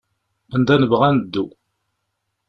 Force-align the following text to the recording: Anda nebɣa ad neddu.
Anda 0.55 0.75
nebɣa 0.77 1.05
ad 1.09 1.13
neddu. 1.17 1.45